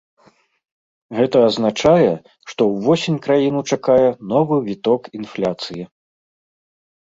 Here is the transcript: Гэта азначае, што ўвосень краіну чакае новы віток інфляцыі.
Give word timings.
Гэта 1.17 1.37
азначае, 1.47 2.07
што 2.53 2.61
ўвосень 2.69 3.19
краіну 3.27 3.61
чакае 3.77 4.09
новы 4.33 4.55
віток 4.71 5.01
інфляцыі. 5.21 5.83